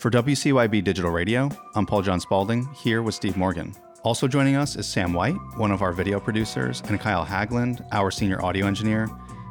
For 0.00 0.10
WCYB 0.10 0.82
Digital 0.82 1.10
Radio, 1.10 1.50
I'm 1.74 1.84
Paul 1.84 2.00
John 2.00 2.20
Spaulding, 2.20 2.66
here 2.72 3.02
with 3.02 3.14
Steve 3.14 3.36
Morgan. 3.36 3.74
Also 4.02 4.26
joining 4.26 4.56
us 4.56 4.74
is 4.74 4.86
Sam 4.86 5.12
White, 5.12 5.36
one 5.58 5.70
of 5.70 5.82
our 5.82 5.92
video 5.92 6.18
producers, 6.18 6.82
and 6.88 6.98
Kyle 6.98 7.22
Hagland, 7.22 7.86
our 7.92 8.10
senior 8.10 8.42
audio 8.42 8.66
engineer. 8.66 9.10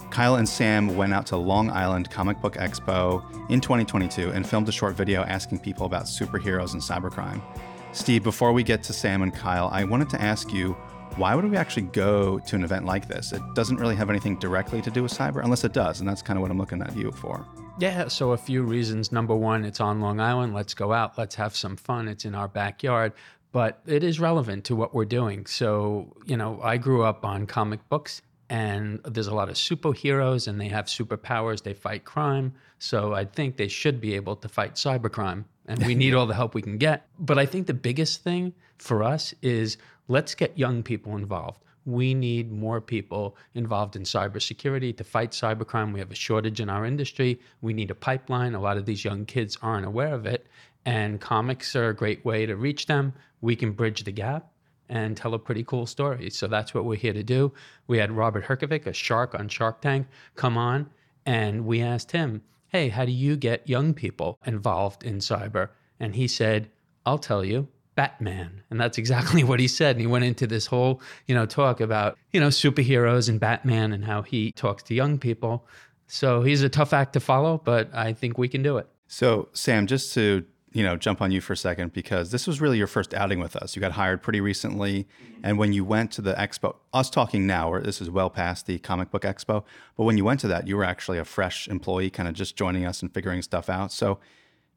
Kyle 0.09 0.37
and 0.37 0.49
Sam 0.49 0.97
went 0.97 1.13
out 1.13 1.27
to 1.27 1.37
Long 1.37 1.69
Island 1.69 2.09
Comic 2.09 2.41
Book 2.41 2.55
Expo 2.55 3.23
in 3.51 3.61
2022 3.61 4.31
and 4.31 4.49
filmed 4.49 4.67
a 4.67 4.71
short 4.71 4.95
video 4.95 5.21
asking 5.21 5.59
people 5.59 5.85
about 5.85 6.05
superheroes 6.05 6.73
and 6.73 6.81
cybercrime. 6.81 7.43
Steve, 7.91 8.23
before 8.23 8.51
we 8.51 8.63
get 8.63 8.81
to 8.81 8.91
Sam 8.91 9.21
and 9.21 9.31
Kyle, 9.31 9.69
I 9.71 9.83
wanted 9.83 10.09
to 10.09 10.19
ask 10.19 10.51
you 10.51 10.75
why 11.17 11.35
would 11.35 11.49
we 11.49 11.57
actually 11.57 11.83
go 11.83 12.39
to 12.39 12.55
an 12.55 12.63
event 12.63 12.85
like 12.85 13.07
this? 13.07 13.33
It 13.33 13.41
doesn't 13.55 13.77
really 13.77 13.95
have 13.95 14.09
anything 14.09 14.37
directly 14.39 14.81
to 14.81 14.91
do 14.91 15.03
with 15.03 15.13
cyber, 15.13 15.43
unless 15.43 15.63
it 15.63 15.73
does, 15.73 15.99
and 15.99 16.07
that's 16.07 16.21
kind 16.21 16.37
of 16.37 16.41
what 16.41 16.51
I'm 16.51 16.57
looking 16.57 16.81
at 16.81 16.95
you 16.95 17.11
for. 17.11 17.45
Yeah, 17.79 18.09
so 18.09 18.31
a 18.31 18.37
few 18.37 18.63
reasons. 18.63 19.11
Number 19.11 19.35
one, 19.35 19.63
it's 19.63 19.79
on 19.79 20.01
Long 20.01 20.19
Island. 20.19 20.53
Let's 20.53 20.73
go 20.73 20.91
out. 20.91 21.17
Let's 21.17 21.35
have 21.35 21.55
some 21.55 21.77
fun. 21.77 22.07
It's 22.07 22.25
in 22.25 22.35
our 22.35 22.49
backyard, 22.49 23.13
but 23.51 23.81
it 23.85 24.03
is 24.03 24.19
relevant 24.19 24.65
to 24.65 24.75
what 24.75 24.93
we're 24.93 25.05
doing. 25.05 25.45
So, 25.45 26.15
you 26.25 26.35
know, 26.35 26.59
I 26.61 26.77
grew 26.77 27.03
up 27.03 27.23
on 27.23 27.47
comic 27.47 27.87
books 27.87 28.21
and 28.49 28.99
there's 29.05 29.27
a 29.27 29.35
lot 29.35 29.47
of 29.47 29.55
superheroes 29.55 30.47
and 30.47 30.59
they 30.59 30.67
have 30.67 30.85
superpowers. 30.85 31.63
They 31.63 31.73
fight 31.73 32.03
crime. 32.03 32.53
So 32.79 33.13
I 33.13 33.25
think 33.25 33.57
they 33.57 33.67
should 33.67 34.01
be 34.01 34.15
able 34.15 34.35
to 34.37 34.49
fight 34.49 34.75
cybercrime. 34.75 35.45
And 35.65 35.85
we 35.85 35.95
need 36.03 36.13
all 36.13 36.25
the 36.25 36.33
help 36.33 36.55
we 36.55 36.61
can 36.61 36.77
get. 36.77 37.07
But 37.17 37.39
I 37.39 37.45
think 37.45 37.67
the 37.67 37.73
biggest 37.73 38.23
thing 38.23 38.53
for 38.77 39.03
us 39.03 39.33
is 39.41 39.77
let's 40.09 40.35
get 40.35 40.57
young 40.57 40.83
people 40.83 41.15
involved. 41.15 41.63
We 41.85 42.13
need 42.13 42.51
more 42.51 42.81
people 42.81 43.37
involved 43.53 43.95
in 43.95 44.03
cybersecurity 44.03 44.97
to 44.97 45.03
fight 45.03 45.31
cybercrime. 45.31 45.93
We 45.93 45.99
have 45.99 46.11
a 46.11 46.15
shortage 46.15 46.59
in 46.59 46.69
our 46.69 46.85
industry. 46.85 47.39
We 47.61 47.73
need 47.73 47.89
a 47.89 47.95
pipeline. 47.95 48.53
A 48.53 48.59
lot 48.59 48.77
of 48.77 48.85
these 48.85 49.05
young 49.05 49.25
kids 49.25 49.57
aren't 49.61 49.85
aware 49.85 50.13
of 50.13 50.25
it. 50.25 50.47
And 50.85 51.21
comics 51.21 51.75
are 51.75 51.89
a 51.89 51.95
great 51.95 52.25
way 52.25 52.45
to 52.45 52.55
reach 52.55 52.87
them. 52.87 53.13
We 53.41 53.55
can 53.55 53.71
bridge 53.71 54.03
the 54.03 54.11
gap 54.11 54.51
and 54.89 55.15
tell 55.15 55.35
a 55.35 55.39
pretty 55.39 55.63
cool 55.63 55.85
story. 55.85 56.29
So 56.31 56.47
that's 56.47 56.73
what 56.73 56.85
we're 56.85 56.95
here 56.95 57.13
to 57.13 57.23
do. 57.23 57.53
We 57.87 57.99
had 57.99 58.11
Robert 58.11 58.45
Herjavec, 58.45 58.87
a 58.87 58.93
shark 58.93 59.35
on 59.35 59.47
Shark 59.47 59.81
Tank, 59.81 60.07
come 60.35 60.57
on, 60.57 60.89
and 61.25 61.65
we 61.65 61.81
asked 61.81 62.11
him, 62.11 62.41
Hey, 62.67 62.89
how 62.89 63.05
do 63.05 63.11
you 63.11 63.35
get 63.35 63.69
young 63.69 63.93
people 63.93 64.39
involved 64.45 65.03
in 65.03 65.19
cyber? 65.19 65.69
And 65.99 66.15
he 66.15 66.27
said, 66.27 66.69
I'll 67.05 67.17
tell 67.17 67.43
you, 67.43 67.67
Batman. 67.99 68.63
And 68.69 68.79
that's 68.79 68.97
exactly 68.97 69.43
what 69.49 69.59
he 69.59 69.67
said. 69.67 69.97
And 69.97 69.99
he 69.99 70.07
went 70.07 70.23
into 70.23 70.47
this 70.47 70.67
whole, 70.67 71.01
you 71.27 71.35
know, 71.35 71.45
talk 71.45 71.81
about, 71.81 72.17
you 72.31 72.39
know, 72.39 72.47
superheroes 72.47 73.27
and 73.27 73.41
Batman 73.41 73.91
and 73.91 74.05
how 74.05 74.21
he 74.21 74.53
talks 74.53 74.83
to 74.83 74.93
young 74.93 75.19
people. 75.19 75.67
So 76.07 76.41
he's 76.41 76.61
a 76.61 76.69
tough 76.69 76.93
act 76.93 77.11
to 77.13 77.19
follow, 77.19 77.57
but 77.61 77.93
I 77.93 78.13
think 78.13 78.37
we 78.37 78.47
can 78.47 78.63
do 78.63 78.77
it. 78.77 78.87
So, 79.07 79.49
Sam, 79.51 79.85
just 79.85 80.13
to 80.13 80.45
you 80.71 80.83
know 80.83 80.95
jump 80.95 81.19
on 81.19 81.31
you 81.31 81.41
for 81.41 81.53
a 81.53 81.57
second 81.57 81.91
because 81.93 82.29
this 82.31 82.45
was 82.45 82.61
really 82.61 82.77
your 82.77 82.87
first 82.87 83.13
outing 83.13 83.39
with 83.39 83.57
us. 83.57 83.75
You 83.75 83.81
got 83.81 83.91
hired 83.91 84.21
pretty 84.21 84.39
recently, 84.39 85.05
and 85.43 85.57
when 85.57 85.73
you 85.73 85.83
went 85.83 86.11
to 86.13 86.21
the 86.21 86.35
expo, 86.35 86.75
us 86.93 87.09
talking 87.09 87.45
now, 87.45 87.69
or 87.69 87.81
this 87.81 87.99
is 87.99 88.09
well 88.09 88.29
past 88.29 88.65
the 88.65 88.79
comic 88.79 89.11
book 89.11 89.23
expo, 89.23 89.63
but 89.97 90.03
when 90.03 90.15
you 90.15 90.23
went 90.23 90.39
to 90.41 90.47
that, 90.47 90.67
you 90.67 90.77
were 90.77 90.85
actually 90.85 91.17
a 91.17 91.25
fresh 91.25 91.67
employee, 91.67 92.09
kind 92.09 92.29
of 92.29 92.35
just 92.35 92.55
joining 92.55 92.85
us 92.85 93.01
and 93.01 93.13
figuring 93.13 93.41
stuff 93.41 93.67
out. 93.67 93.91
So, 93.91 94.19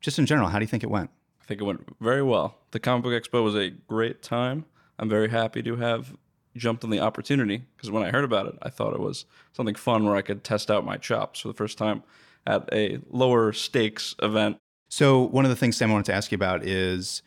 just 0.00 0.18
in 0.18 0.26
general, 0.26 0.48
how 0.48 0.58
do 0.58 0.64
you 0.64 0.68
think 0.68 0.82
it 0.82 0.90
went? 0.90 1.10
I 1.42 1.44
think 1.46 1.60
it 1.60 1.64
went 1.64 1.96
very 2.00 2.22
well. 2.22 2.58
The 2.70 2.80
comic 2.80 3.02
book 3.02 3.12
expo 3.12 3.42
was 3.42 3.56
a 3.56 3.70
great 3.70 4.22
time. 4.22 4.64
I'm 4.98 5.08
very 5.08 5.28
happy 5.28 5.62
to 5.62 5.76
have 5.76 6.16
jumped 6.56 6.84
on 6.84 6.90
the 6.90 7.00
opportunity 7.00 7.64
because 7.76 7.90
when 7.90 8.02
I 8.02 8.10
heard 8.10 8.24
about 8.24 8.46
it, 8.46 8.54
I 8.62 8.68
thought 8.68 8.94
it 8.94 9.00
was 9.00 9.24
something 9.52 9.74
fun 9.74 10.04
where 10.04 10.16
I 10.16 10.22
could 10.22 10.44
test 10.44 10.70
out 10.70 10.84
my 10.84 10.96
chops 10.96 11.40
for 11.40 11.48
the 11.48 11.54
first 11.54 11.78
time 11.78 12.02
at 12.46 12.68
a 12.72 12.98
lower 13.10 13.52
stakes 13.52 14.14
event 14.22 14.58
so 14.92 15.22
one 15.22 15.46
of 15.46 15.48
the 15.48 15.56
things 15.56 15.78
Sam 15.78 15.90
wanted 15.90 16.04
to 16.04 16.12
ask 16.12 16.30
you 16.30 16.36
about 16.36 16.66
is, 16.66 17.22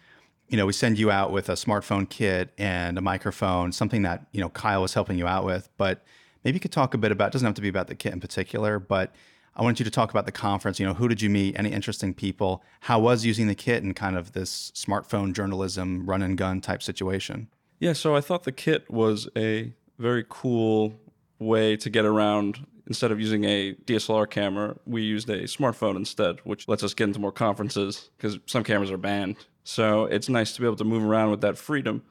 you 0.50 0.56
know, 0.56 0.68
we 0.68 0.72
send 0.72 1.00
you 1.00 1.10
out 1.10 1.32
with 1.32 1.50
a 1.50 1.54
smartphone 1.54 2.08
kit 2.08 2.54
and 2.60 2.96
a 2.96 3.02
microphone, 3.02 3.72
something 3.72 4.04
that 4.04 4.28
you 4.34 4.40
know 4.40 4.50
Kyle 4.50 4.84
was 4.84 4.94
helping 4.94 5.18
you 5.18 5.25
out 5.25 5.46
with. 5.46 5.68
But 5.75 6.04
maybe 6.44 6.58
you 6.58 6.59
could 6.59 6.72
talk 6.72 6.94
a 6.94 7.00
bit 7.00 7.12
about. 7.12 7.30
It 7.30 7.31
doesn't 7.31 7.46
have 7.48 7.56
to 7.56 7.64
be 7.64 7.68
about 7.68 7.88
the 7.88 7.96
kit 7.96 8.14
in 8.14 8.20
particular, 8.20 8.78
but 8.78 9.16
I 9.56 9.64
wanted 9.64 9.80
you 9.80 9.86
to 9.86 9.92
talk 9.92 10.12
about 10.12 10.26
the 10.26 10.32
conference. 10.32 10.80
You 10.80 10.86
know, 10.86 10.94
who 10.94 11.08
did 11.08 11.22
you 11.22 11.30
meet? 11.30 11.58
Any 11.58 11.72
interesting 11.72 12.14
people? 12.14 12.64
How 12.82 13.00
was 13.00 13.26
using 13.26 13.48
the 13.48 13.56
kit 13.56 13.84
in 13.84 13.94
kind 13.94 14.18
of 14.18 14.34
this 14.34 14.72
smartphone 14.76 15.34
journalism, 15.34 16.06
run 16.06 16.22
and 16.22 16.38
gun 16.38 16.62
type 16.62 16.84
situation? 16.84 17.50
Yeah, 17.80 17.94
so 17.94 18.16
I 18.16 18.22
thought 18.22 18.44
the 18.44 18.52
kit 18.52 18.90
was 18.90 19.30
a 19.36 19.74
very 19.98 20.26
cool 20.28 20.94
way 21.40 21.78
to 21.78 21.90
get 21.90 22.06
around 22.06 22.66
instead 22.88 23.12
of 23.12 23.20
using 23.20 23.44
a 23.46 23.74
DSLR 23.86 24.30
camera, 24.30 24.76
we 24.86 25.02
used 25.02 25.30
a 25.30 25.44
smartphone 25.44 25.96
instead, 25.96 26.40
which 26.44 26.68
lets 26.68 26.84
us 26.84 26.94
get 26.94 27.06
into 27.06 27.20
more 27.20 27.32
conferences 27.32 28.10
because 28.18 28.38
some 28.46 28.64
cameras 28.64 28.92
are 28.92 28.98
banned. 28.98 29.38
So 29.64 30.06
it's 30.06 30.30
nice 30.30 30.54
to 30.54 30.62
be 30.62 30.68
able 30.68 30.78
to 30.78 30.84
move 30.84 31.04
around 31.04 31.32
with 31.32 31.42
that 31.42 31.58
freedom 31.58 32.04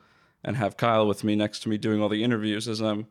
and 0.42 0.56
have 0.56 0.76
Kyle 0.76 1.06
with 1.06 1.24
me 1.24 1.36
next 1.36 1.60
to 1.60 1.68
me 1.68 1.78
doing 1.78 2.02
all 2.02 2.08
the 2.08 2.24
interviews 2.24 2.68
as 2.68 2.80
I'm 2.80 3.06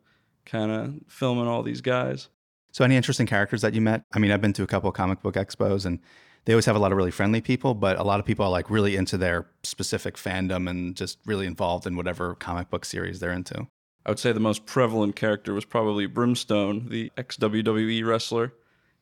kind 0.45 0.71
of 0.71 0.95
filming 1.07 1.47
all 1.47 1.63
these 1.63 1.81
guys. 1.81 2.27
So, 2.73 2.83
any 2.83 2.95
interesting 2.95 3.27
characters 3.27 3.61
that 3.61 3.75
you 3.75 3.81
met? 3.81 4.03
I 4.13 4.19
mean, 4.19 4.31
I've 4.31 4.41
been 4.41 4.53
to 4.53 4.63
a 4.63 4.67
couple 4.67 4.89
of 4.89 4.95
comic 4.95 5.21
book 5.21 5.35
expos 5.35 5.85
and 5.85 5.99
they 6.45 6.53
always 6.53 6.65
have 6.65 6.75
a 6.75 6.79
lot 6.79 6.91
of 6.91 6.97
really 6.97 7.11
friendly 7.11 7.39
people, 7.39 7.75
but 7.75 7.99
a 7.99 8.03
lot 8.03 8.19
of 8.19 8.25
people 8.25 8.45
are 8.45 8.51
like 8.51 8.69
really 8.69 8.95
into 8.95 9.15
their 9.15 9.45
specific 9.61 10.15
fandom 10.15 10.67
and 10.67 10.95
just 10.95 11.19
really 11.23 11.45
involved 11.45 11.85
in 11.85 11.95
whatever 11.95 12.33
comic 12.33 12.71
book 12.71 12.83
series 12.83 13.19
they're 13.19 13.31
into. 13.31 13.67
I 14.05 14.09
would 14.09 14.19
say 14.19 14.31
the 14.31 14.39
most 14.39 14.65
prevalent 14.65 15.15
character 15.15 15.53
was 15.53 15.65
probably 15.65 16.07
Brimstone, 16.07 16.89
the 16.89 17.11
ex 17.15 17.37
WWE 17.37 18.03
wrestler. 18.05 18.53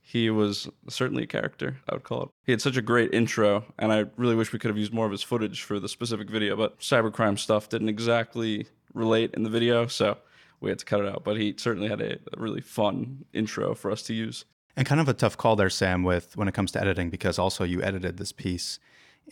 He 0.01 0.29
was 0.29 0.67
certainly 0.89 1.23
a 1.23 1.27
character, 1.27 1.77
I 1.87 1.93
would 1.93 2.03
call 2.03 2.23
it. 2.23 2.29
He 2.43 2.51
had 2.51 2.61
such 2.61 2.75
a 2.75 2.81
great 2.81 3.13
intro, 3.13 3.63
and 3.79 3.93
I 3.93 4.05
really 4.17 4.35
wish 4.35 4.51
we 4.51 4.59
could 4.59 4.69
have 4.69 4.77
used 4.77 4.93
more 4.93 5.05
of 5.05 5.11
his 5.11 5.23
footage 5.23 5.61
for 5.61 5.79
the 5.79 5.87
specific 5.87 6.29
video, 6.29 6.57
but 6.57 6.79
cybercrime 6.79 7.39
stuff 7.39 7.69
didn't 7.69 7.89
exactly 7.89 8.67
relate 8.93 9.33
in 9.33 9.43
the 9.43 9.49
video, 9.49 9.87
so 9.87 10.17
we 10.61 10.69
had 10.69 10.79
to 10.79 10.85
cut 10.85 11.01
it 11.01 11.07
out. 11.07 11.23
But 11.23 11.37
he 11.37 11.53
certainly 11.57 11.89
had 11.89 12.01
a, 12.01 12.17
really 12.37 12.61
fun 12.61 13.25
intro 13.33 13.75
for 13.75 13.91
us 13.91 14.01
to 14.03 14.13
use. 14.13 14.45
And 14.77 14.87
kind 14.87 15.01
of 15.01 15.09
a 15.09 15.13
tough 15.13 15.37
call 15.37 15.57
there, 15.57 15.69
Sam, 15.69 16.03
with 16.03 16.37
when 16.37 16.47
it 16.47 16.53
comes 16.53 16.71
to 16.71 16.81
editing, 16.81 17.09
because 17.09 17.37
also 17.37 17.65
you 17.65 17.83
edited 17.83 18.17
this 18.17 18.31
piece. 18.31 18.79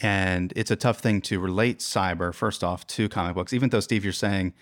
And 0.02 0.52
it's 0.56 0.72
a 0.72 0.76
tough 0.76 1.00
thing 1.00 1.22
to 1.22 1.40
relate 1.40 1.80
cyber, 1.80 2.34
first 2.34 2.64
off, 2.64 2.86
to 2.88 3.08
comic 3.08 3.36
books, 3.36 3.54
even 3.54 3.70
though, 3.70 3.80
Steve, 3.80 4.04
you're 4.04 4.14
saying 4.14 4.54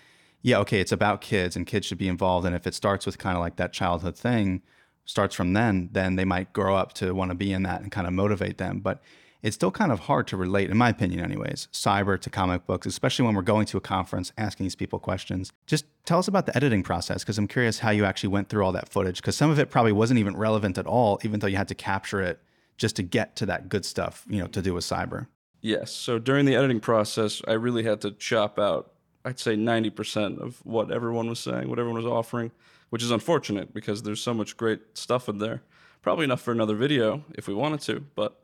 yeah, 0.42 0.58
okay, 0.58 0.80
it's 0.80 0.92
about 0.92 1.20
kids 1.20 1.56
and 1.56 1.66
kids 1.66 1.86
should 1.86 1.98
be 1.98 2.08
involved. 2.08 2.46
And 2.46 2.54
if 2.54 2.66
it 2.66 2.74
starts 2.74 3.06
with 3.06 3.18
kind 3.18 3.36
of 3.36 3.40
like 3.40 3.56
that 3.56 3.72
childhood 3.72 4.16
thing, 4.16 4.62
starts 5.04 5.34
from 5.34 5.52
then, 5.52 5.88
then 5.92 6.16
they 6.16 6.24
might 6.24 6.52
grow 6.52 6.76
up 6.76 6.92
to 6.94 7.14
want 7.14 7.30
to 7.30 7.34
be 7.34 7.52
in 7.52 7.62
that 7.64 7.80
and 7.80 7.90
kind 7.90 8.06
of 8.06 8.12
motivate 8.12 8.58
them. 8.58 8.80
But 8.80 9.02
it's 9.42 9.54
still 9.54 9.70
kind 9.70 9.92
of 9.92 10.00
hard 10.00 10.26
to 10.28 10.36
relate, 10.36 10.70
in 10.70 10.76
my 10.76 10.88
opinion, 10.88 11.20
anyways, 11.20 11.68
cyber 11.72 12.20
to 12.20 12.30
comic 12.30 12.66
books, 12.66 12.86
especially 12.86 13.24
when 13.24 13.34
we're 13.34 13.42
going 13.42 13.66
to 13.66 13.76
a 13.76 13.80
conference 13.80 14.32
asking 14.36 14.64
these 14.64 14.74
people 14.74 14.98
questions. 14.98 15.52
Just 15.66 15.84
tell 16.04 16.18
us 16.18 16.28
about 16.28 16.46
the 16.46 16.56
editing 16.56 16.82
process, 16.82 17.22
because 17.22 17.38
I'm 17.38 17.48
curious 17.48 17.78
how 17.78 17.90
you 17.90 18.04
actually 18.04 18.30
went 18.30 18.48
through 18.48 18.64
all 18.64 18.72
that 18.72 18.88
footage, 18.88 19.16
because 19.16 19.36
some 19.36 19.50
of 19.50 19.58
it 19.58 19.70
probably 19.70 19.92
wasn't 19.92 20.18
even 20.18 20.36
relevant 20.36 20.78
at 20.78 20.86
all, 20.86 21.20
even 21.22 21.40
though 21.40 21.46
you 21.46 21.56
had 21.56 21.68
to 21.68 21.74
capture 21.74 22.20
it 22.20 22.40
just 22.76 22.96
to 22.96 23.02
get 23.02 23.36
to 23.36 23.46
that 23.46 23.68
good 23.68 23.84
stuff, 23.84 24.24
you 24.28 24.40
know, 24.40 24.46
to 24.46 24.62
do 24.62 24.74
with 24.74 24.84
cyber. 24.84 25.26
Yes. 25.60 25.90
So 25.90 26.18
during 26.18 26.44
the 26.44 26.54
editing 26.54 26.80
process, 26.80 27.42
I 27.48 27.52
really 27.52 27.82
had 27.82 28.00
to 28.02 28.12
chop 28.12 28.58
out 28.58 28.92
I'd 29.28 29.38
say 29.38 29.56
90% 29.56 30.40
of 30.40 30.64
what 30.64 30.90
everyone 30.90 31.28
was 31.28 31.38
saying, 31.38 31.68
what 31.68 31.78
everyone 31.78 32.02
was 32.02 32.10
offering, 32.10 32.50
which 32.90 33.02
is 33.02 33.10
unfortunate 33.10 33.74
because 33.74 34.02
there's 34.02 34.22
so 34.22 34.32
much 34.32 34.56
great 34.56 34.80
stuff 34.96 35.28
in 35.28 35.38
there. 35.38 35.62
Probably 36.00 36.24
enough 36.24 36.40
for 36.40 36.52
another 36.52 36.74
video 36.74 37.24
if 37.34 37.46
we 37.48 37.54
wanted 37.54 37.80
to, 37.82 38.06
but 38.14 38.40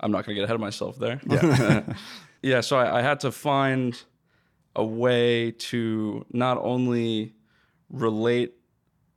I'm 0.00 0.10
not 0.10 0.24
going 0.24 0.34
to 0.36 0.40
get 0.40 0.44
ahead 0.44 0.54
of 0.54 0.60
myself 0.60 0.98
there. 0.98 1.20
Yeah. 1.26 1.82
yeah, 2.42 2.60
so 2.60 2.78
I, 2.78 2.98
I 2.98 3.02
had 3.02 3.20
to 3.20 3.32
find 3.32 4.00
a 4.76 4.84
way 4.84 5.50
to 5.50 6.24
not 6.32 6.58
only 6.58 7.34
relate 7.90 8.54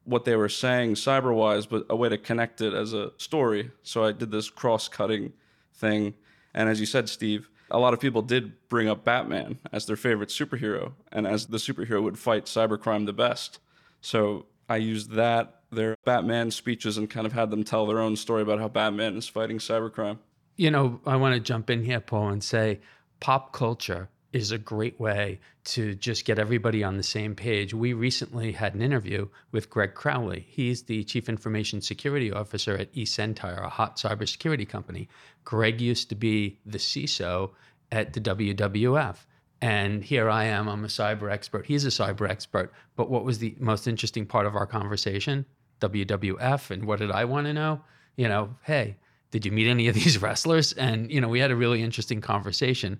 what 0.04 0.26
they 0.26 0.36
were 0.36 0.50
saying 0.50 0.96
cyber 0.96 1.34
wise, 1.34 1.66
but 1.66 1.86
a 1.90 1.96
way 1.96 2.10
to 2.10 2.18
connect 2.18 2.62
it 2.62 2.74
as 2.74 2.94
a 2.94 3.12
story. 3.18 3.72
So 3.84 4.04
I 4.04 4.12
did 4.12 4.32
this 4.32 4.50
cross 4.50 4.88
cutting 4.88 5.34
thing. 5.76 6.16
And 6.54 6.68
as 6.68 6.80
you 6.80 6.86
said, 6.86 7.10
Steve, 7.10 7.50
a 7.70 7.80
lot 7.80 7.94
of 7.94 8.00
people 8.00 8.22
did 8.22 8.68
bring 8.68 8.90
up 8.90 9.06
Batman 9.06 9.60
as 9.72 9.86
their 9.86 9.96
favorite 9.96 10.30
superhero 10.30 10.94
and 11.12 11.26
as 11.26 11.48
the 11.48 11.58
superhero 11.58 12.02
would 12.04 12.18
fight 12.18 12.46
cybercrime 12.46 13.06
the 13.06 13.14
best. 13.14 13.60
So 14.02 14.48
I 14.68 14.78
used 14.78 15.12
that, 15.12 15.62
their 15.72 15.96
Batman 16.06 16.52
speeches, 16.52 16.98
and 16.98 17.10
kind 17.10 17.26
of 17.26 17.34
had 17.34 17.50
them 17.50 17.64
tell 17.64 17.86
their 17.86 18.00
own 18.00 18.16
story 18.16 18.42
about 18.42 18.60
how 18.60 18.68
Batman 18.68 19.16
is 19.16 19.28
fighting 19.28 19.60
cybercrime. 19.60 20.18
You 20.56 20.72
know, 20.72 21.00
I 21.06 21.16
want 21.16 21.36
to 21.36 21.40
jump 21.40 21.70
in 21.70 21.84
here, 21.84 22.00
Paul, 22.00 22.30
and 22.30 22.44
say 22.44 22.82
pop 23.20 23.54
culture 23.54 24.10
is 24.34 24.52
a 24.52 24.58
great 24.58 25.00
way 25.00 25.40
to 25.64 25.94
just 25.96 26.26
get 26.26 26.40
everybody 26.40 26.84
on 26.84 26.98
the 26.98 27.04
same 27.04 27.36
page. 27.36 27.74
We 27.74 27.94
recently 27.94 28.54
had 28.54 28.74
an 28.74 28.82
interview 28.82 29.28
with 29.52 29.70
Greg 29.70 29.94
Crowley. 29.94 30.46
He's 30.50 30.84
the 30.84 31.04
Chief 31.04 31.28
Information 31.28 31.82
Security 31.82 32.32
Officer 32.32 32.76
at 32.78 32.94
eSentire, 32.94 33.64
a 33.64 33.70
hot 33.70 33.98
cybersecurity 33.98 34.68
company. 34.68 35.10
Greg 35.44 35.82
used 35.82 36.10
to 36.10 36.16
be 36.16 36.60
the 36.66 36.78
CISO 36.78 37.52
at 37.92 38.14
the 38.14 38.22
WWF. 38.22 39.18
And 39.62 40.04
here 40.04 40.30
I 40.30 40.46
am, 40.46 40.68
I'm 40.68 40.86
a 40.86 40.88
cyber 40.88 41.32
expert. 41.32 41.66
He's 41.66 41.86
a 41.86 41.90
cyber 41.90 42.28
expert. 42.28 42.74
But 42.96 43.12
what 43.12 43.24
was 43.24 43.40
the 43.40 43.56
most 43.60 43.88
interesting 43.88 44.26
part 44.26 44.48
of 44.48 44.56
our 44.56 44.66
conversation? 44.66 45.46
WWF. 45.82 46.72
And 46.72 46.86
what 46.86 47.00
did 47.00 47.12
I 47.12 47.26
want 47.26 47.48
to 47.48 47.54
know? 47.54 47.82
You 48.16 48.28
know, 48.28 48.56
hey, 48.64 48.98
did 49.32 49.46
you 49.46 49.52
meet 49.52 49.68
any 49.68 49.88
of 49.88 49.96
these 49.96 50.18
wrestlers? 50.22 50.74
And, 50.74 51.12
you 51.12 51.20
know, 51.20 51.28
we 51.28 51.40
had 51.40 51.52
a 51.52 51.56
really 51.56 51.82
interesting 51.82 52.22
conversation. 52.22 53.00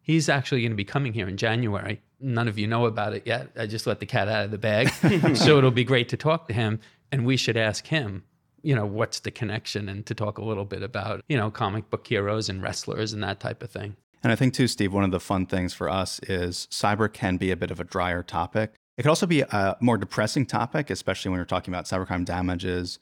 He's 0.00 0.28
actually 0.28 0.62
going 0.62 0.72
to 0.72 0.76
be 0.76 0.84
coming 0.84 1.12
here 1.12 1.28
in 1.28 1.36
January. 1.36 2.00
None 2.20 2.48
of 2.48 2.58
you 2.58 2.66
know 2.66 2.86
about 2.86 3.12
it 3.12 3.24
yet. 3.26 3.50
I 3.56 3.66
just 3.66 3.86
let 3.86 4.00
the 4.00 4.06
cat 4.06 4.28
out 4.28 4.44
of 4.44 4.50
the 4.50 4.58
bag. 4.58 4.88
so 5.36 5.58
it'll 5.58 5.70
be 5.70 5.84
great 5.84 6.08
to 6.08 6.16
talk 6.16 6.48
to 6.48 6.54
him. 6.54 6.80
And 7.12 7.26
we 7.26 7.36
should 7.36 7.56
ask 7.56 7.86
him, 7.86 8.24
you 8.62 8.74
know, 8.74 8.86
what's 8.86 9.20
the 9.20 9.30
connection 9.30 9.88
and 9.88 10.06
to 10.06 10.14
talk 10.14 10.38
a 10.38 10.44
little 10.44 10.64
bit 10.64 10.82
about, 10.82 11.22
you 11.28 11.36
know, 11.36 11.50
comic 11.50 11.90
book 11.90 12.06
heroes 12.06 12.48
and 12.48 12.62
wrestlers 12.62 13.12
and 13.12 13.22
that 13.22 13.38
type 13.38 13.62
of 13.62 13.70
thing. 13.70 13.96
And 14.22 14.30
I 14.30 14.36
think, 14.36 14.54
too, 14.54 14.68
Steve, 14.68 14.92
one 14.92 15.02
of 15.02 15.10
the 15.10 15.20
fun 15.20 15.46
things 15.46 15.74
for 15.74 15.88
us 15.88 16.20
is 16.20 16.68
cyber 16.70 17.12
can 17.12 17.36
be 17.36 17.50
a 17.50 17.56
bit 17.56 17.72
of 17.72 17.80
a 17.80 17.84
drier 17.84 18.22
topic. 18.22 18.74
It 18.96 19.02
could 19.02 19.08
also 19.08 19.26
be 19.26 19.40
a 19.40 19.76
more 19.80 19.98
depressing 19.98 20.46
topic, 20.46 20.90
especially 20.90 21.30
when 21.30 21.38
you're 21.38 21.44
talking 21.44 21.74
about 21.74 21.86
cybercrime 21.86 22.24
damages, 22.24 22.98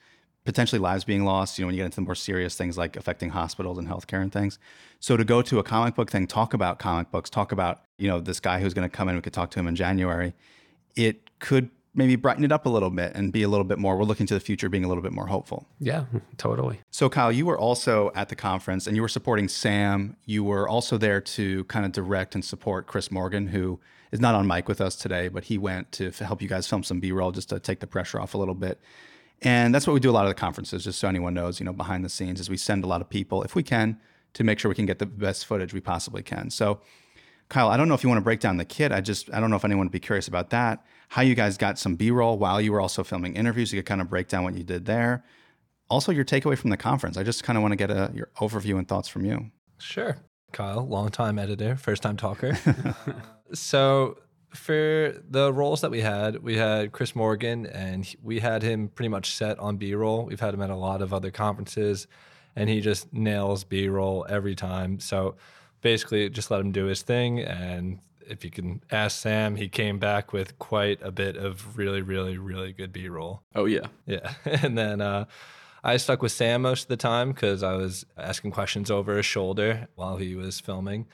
potentially 0.50 0.80
lives 0.80 1.04
being 1.04 1.24
lost, 1.24 1.56
you 1.56 1.62
know, 1.62 1.68
when 1.68 1.76
you 1.76 1.78
get 1.78 1.84
into 1.84 1.94
the 1.94 2.00
more 2.00 2.16
serious 2.16 2.56
things 2.56 2.76
like 2.76 2.96
affecting 2.96 3.30
hospitals 3.30 3.78
and 3.78 3.86
healthcare 3.86 4.20
and 4.20 4.32
things. 4.32 4.58
So 4.98 5.16
to 5.16 5.22
go 5.22 5.42
to 5.42 5.60
a 5.60 5.62
comic 5.62 5.94
book 5.94 6.10
thing, 6.10 6.26
talk 6.26 6.54
about 6.54 6.80
comic 6.80 7.12
books, 7.12 7.30
talk 7.30 7.52
about, 7.52 7.82
you 7.98 8.08
know, 8.08 8.18
this 8.18 8.40
guy 8.40 8.58
who's 8.58 8.74
going 8.74 8.90
to 8.90 8.92
come 8.94 9.08
in, 9.08 9.14
we 9.14 9.20
could 9.22 9.32
talk 9.32 9.52
to 9.52 9.60
him 9.60 9.68
in 9.68 9.76
January, 9.76 10.34
it 10.96 11.38
could 11.38 11.70
maybe 11.94 12.16
brighten 12.16 12.42
it 12.42 12.50
up 12.50 12.66
a 12.66 12.68
little 12.68 12.90
bit 12.90 13.12
and 13.14 13.32
be 13.32 13.44
a 13.44 13.48
little 13.48 13.62
bit 13.62 13.78
more, 13.78 13.96
we're 13.96 14.02
looking 14.02 14.26
to 14.26 14.34
the 14.34 14.40
future 14.40 14.68
being 14.68 14.84
a 14.84 14.88
little 14.88 15.04
bit 15.04 15.12
more 15.12 15.28
hopeful. 15.28 15.68
Yeah, 15.78 16.06
totally. 16.36 16.80
So 16.90 17.08
Kyle, 17.08 17.30
you 17.30 17.46
were 17.46 17.56
also 17.56 18.10
at 18.16 18.28
the 18.28 18.34
conference 18.34 18.88
and 18.88 18.96
you 18.96 19.02
were 19.02 19.08
supporting 19.08 19.46
Sam. 19.46 20.16
You 20.24 20.42
were 20.42 20.68
also 20.68 20.98
there 20.98 21.20
to 21.20 21.62
kind 21.64 21.86
of 21.86 21.92
direct 21.92 22.34
and 22.34 22.44
support 22.44 22.88
Chris 22.88 23.12
Morgan, 23.12 23.46
who 23.46 23.78
is 24.10 24.18
not 24.18 24.34
on 24.34 24.48
mic 24.48 24.66
with 24.66 24.80
us 24.80 24.96
today, 24.96 25.28
but 25.28 25.44
he 25.44 25.58
went 25.58 25.92
to 25.92 26.10
help 26.10 26.42
you 26.42 26.48
guys 26.48 26.66
film 26.66 26.82
some 26.82 26.98
B-roll 26.98 27.30
just 27.30 27.50
to 27.50 27.60
take 27.60 27.78
the 27.78 27.86
pressure 27.86 28.20
off 28.20 28.34
a 28.34 28.38
little 28.38 28.56
bit. 28.56 28.80
And 29.42 29.74
that's 29.74 29.86
what 29.86 29.94
we 29.94 30.00
do 30.00 30.10
a 30.10 30.12
lot 30.12 30.24
of 30.24 30.30
the 30.30 30.34
conferences, 30.34 30.84
just 30.84 30.98
so 30.98 31.08
anyone 31.08 31.32
knows, 31.32 31.60
you 31.60 31.64
know, 31.64 31.72
behind 31.72 32.04
the 32.04 32.10
scenes 32.10 32.40
is 32.40 32.50
we 32.50 32.56
send 32.56 32.84
a 32.84 32.86
lot 32.86 33.00
of 33.00 33.08
people, 33.08 33.42
if 33.42 33.54
we 33.54 33.62
can, 33.62 33.98
to 34.34 34.44
make 34.44 34.58
sure 34.58 34.68
we 34.68 34.74
can 34.74 34.86
get 34.86 34.98
the 34.98 35.06
best 35.06 35.46
footage 35.46 35.72
we 35.72 35.80
possibly 35.80 36.22
can. 36.22 36.50
So, 36.50 36.80
Kyle, 37.48 37.68
I 37.68 37.76
don't 37.76 37.88
know 37.88 37.94
if 37.94 38.02
you 38.02 38.08
want 38.08 38.18
to 38.18 38.24
break 38.24 38.40
down 38.40 38.58
the 38.58 38.64
kit. 38.64 38.92
I 38.92 39.00
just, 39.00 39.32
I 39.32 39.40
don't 39.40 39.50
know 39.50 39.56
if 39.56 39.64
anyone 39.64 39.86
would 39.86 39.92
be 39.92 39.98
curious 39.98 40.28
about 40.28 40.50
that. 40.50 40.84
How 41.08 41.22
you 41.22 41.34
guys 41.34 41.56
got 41.56 41.78
some 41.78 41.96
B 41.96 42.10
roll 42.10 42.38
while 42.38 42.60
you 42.60 42.70
were 42.70 42.80
also 42.80 43.02
filming 43.02 43.34
interviews. 43.34 43.72
You 43.72 43.80
could 43.80 43.86
kind 43.86 44.00
of 44.00 44.08
break 44.08 44.28
down 44.28 44.44
what 44.44 44.54
you 44.54 44.62
did 44.62 44.84
there. 44.84 45.24
Also, 45.88 46.12
your 46.12 46.24
takeaway 46.24 46.56
from 46.56 46.70
the 46.70 46.76
conference. 46.76 47.16
I 47.16 47.24
just 47.24 47.42
kind 47.42 47.56
of 47.56 47.62
want 47.62 47.72
to 47.72 47.76
get 47.76 47.90
a, 47.90 48.12
your 48.14 48.28
overview 48.40 48.78
and 48.78 48.86
thoughts 48.86 49.08
from 49.08 49.24
you. 49.24 49.50
Sure. 49.78 50.18
Kyle, 50.52 50.86
longtime 50.86 51.38
editor, 51.38 51.76
first 51.76 52.02
time 52.02 52.16
talker. 52.16 52.56
so, 53.52 54.18
for 54.54 55.14
the 55.28 55.52
roles 55.52 55.80
that 55.80 55.90
we 55.90 56.00
had, 56.00 56.42
we 56.42 56.56
had 56.56 56.92
Chris 56.92 57.14
Morgan, 57.14 57.66
and 57.66 58.06
we 58.22 58.40
had 58.40 58.62
him 58.62 58.88
pretty 58.88 59.08
much 59.08 59.34
set 59.34 59.58
on 59.58 59.76
B 59.76 59.94
roll. 59.94 60.24
We've 60.24 60.40
had 60.40 60.54
him 60.54 60.62
at 60.62 60.70
a 60.70 60.76
lot 60.76 61.02
of 61.02 61.12
other 61.12 61.30
conferences, 61.30 62.06
and 62.56 62.68
he 62.68 62.80
just 62.80 63.12
nails 63.12 63.64
B 63.64 63.88
roll 63.88 64.26
every 64.28 64.54
time. 64.54 65.00
So 65.00 65.36
basically, 65.80 66.28
just 66.30 66.50
let 66.50 66.60
him 66.60 66.72
do 66.72 66.86
his 66.86 67.02
thing. 67.02 67.40
And 67.40 68.00
if 68.28 68.44
you 68.44 68.50
can 68.50 68.82
ask 68.90 69.20
Sam, 69.20 69.56
he 69.56 69.68
came 69.68 69.98
back 69.98 70.32
with 70.32 70.58
quite 70.58 71.00
a 71.02 71.10
bit 71.10 71.36
of 71.36 71.76
really, 71.76 72.02
really, 72.02 72.38
really 72.38 72.72
good 72.72 72.92
B 72.92 73.08
roll. 73.08 73.42
Oh, 73.54 73.66
yeah. 73.66 73.86
Yeah. 74.06 74.34
and 74.44 74.76
then, 74.76 75.00
uh, 75.00 75.26
I 75.82 75.96
stuck 75.96 76.20
with 76.20 76.32
Sam 76.32 76.62
most 76.62 76.82
of 76.82 76.88
the 76.88 76.98
time 76.98 77.32
because 77.32 77.62
I 77.62 77.72
was 77.72 78.04
asking 78.18 78.50
questions 78.50 78.90
over 78.90 79.16
his 79.16 79.24
shoulder 79.24 79.88
while 79.94 80.18
he 80.18 80.34
was 80.34 80.60
filming. 80.60 81.06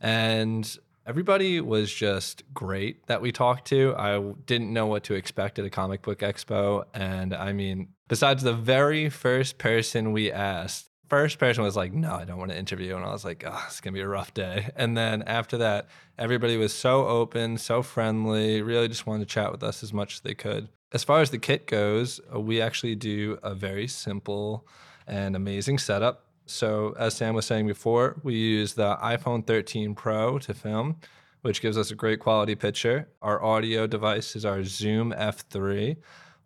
And 0.00 0.78
everybody 1.06 1.60
was 1.60 1.92
just 1.92 2.42
great 2.52 3.06
that 3.06 3.22
we 3.22 3.32
talked 3.32 3.66
to. 3.68 3.94
I 3.96 4.18
didn't 4.46 4.72
know 4.72 4.86
what 4.86 5.04
to 5.04 5.14
expect 5.14 5.58
at 5.58 5.64
a 5.64 5.70
comic 5.70 6.02
book 6.02 6.18
expo. 6.18 6.84
And 6.92 7.32
I 7.34 7.52
mean, 7.52 7.88
besides 8.08 8.42
the 8.42 8.52
very 8.52 9.08
first 9.08 9.58
person 9.58 10.12
we 10.12 10.32
asked, 10.32 10.90
first 11.08 11.38
person 11.38 11.62
was 11.62 11.76
like, 11.76 11.92
no, 11.92 12.14
I 12.14 12.24
don't 12.24 12.38
want 12.38 12.50
to 12.50 12.58
interview. 12.58 12.96
And 12.96 13.04
I 13.04 13.12
was 13.12 13.24
like, 13.24 13.44
oh, 13.46 13.64
it's 13.68 13.80
going 13.80 13.94
to 13.94 13.98
be 13.98 14.02
a 14.02 14.08
rough 14.08 14.34
day. 14.34 14.70
And 14.74 14.96
then 14.96 15.22
after 15.22 15.56
that, 15.58 15.88
everybody 16.18 16.56
was 16.56 16.74
so 16.74 17.06
open, 17.06 17.58
so 17.58 17.82
friendly, 17.82 18.60
really 18.62 18.88
just 18.88 19.06
wanted 19.06 19.28
to 19.28 19.32
chat 19.32 19.52
with 19.52 19.62
us 19.62 19.82
as 19.82 19.92
much 19.92 20.14
as 20.14 20.20
they 20.20 20.34
could. 20.34 20.68
As 20.92 21.04
far 21.04 21.20
as 21.20 21.30
the 21.30 21.38
kit 21.38 21.66
goes, 21.66 22.20
we 22.34 22.60
actually 22.60 22.94
do 22.96 23.38
a 23.42 23.54
very 23.54 23.86
simple 23.86 24.66
and 25.06 25.36
amazing 25.36 25.78
setup. 25.78 26.25
So, 26.46 26.94
as 26.96 27.14
Sam 27.14 27.34
was 27.34 27.44
saying 27.44 27.66
before, 27.66 28.20
we 28.22 28.34
use 28.36 28.74
the 28.74 28.96
iPhone 29.02 29.44
13 29.44 29.96
Pro 29.96 30.38
to 30.38 30.54
film, 30.54 30.96
which 31.42 31.60
gives 31.60 31.76
us 31.76 31.90
a 31.90 31.96
great 31.96 32.20
quality 32.20 32.54
picture. 32.54 33.08
Our 33.20 33.42
audio 33.42 33.88
device 33.88 34.36
is 34.36 34.44
our 34.44 34.62
Zoom 34.62 35.12
F3, 35.12 35.96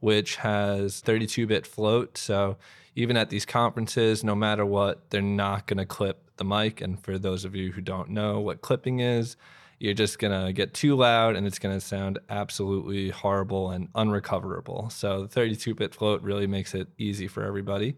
which 0.00 0.36
has 0.36 1.00
32 1.00 1.46
bit 1.46 1.66
float. 1.66 2.16
So, 2.16 2.56
even 2.94 3.18
at 3.18 3.28
these 3.28 3.44
conferences, 3.44 4.24
no 4.24 4.34
matter 4.34 4.64
what, 4.64 5.10
they're 5.10 5.20
not 5.20 5.66
going 5.66 5.76
to 5.78 5.86
clip 5.86 6.30
the 6.38 6.44
mic. 6.44 6.80
And 6.80 6.98
for 7.04 7.18
those 7.18 7.44
of 7.44 7.54
you 7.54 7.70
who 7.72 7.82
don't 7.82 8.08
know 8.08 8.40
what 8.40 8.62
clipping 8.62 9.00
is, 9.00 9.36
you're 9.78 9.94
just 9.94 10.18
going 10.18 10.46
to 10.46 10.52
get 10.54 10.72
too 10.72 10.96
loud 10.96 11.36
and 11.36 11.46
it's 11.46 11.58
going 11.58 11.74
to 11.74 11.80
sound 11.80 12.18
absolutely 12.30 13.10
horrible 13.10 13.70
and 13.70 13.88
unrecoverable. 13.94 14.88
So, 14.88 15.22
the 15.22 15.28
32 15.28 15.74
bit 15.74 15.94
float 15.94 16.22
really 16.22 16.46
makes 16.46 16.74
it 16.74 16.88
easy 16.96 17.28
for 17.28 17.44
everybody. 17.44 17.96